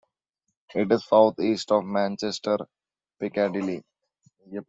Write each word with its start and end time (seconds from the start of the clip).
It 0.73 0.91
is 0.91 1.05
south 1.05 1.39
east 1.39 1.71
of 1.71 1.85
Manchester 1.85 2.57
Piccadilly. 3.19 3.83